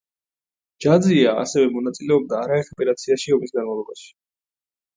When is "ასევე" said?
1.41-1.67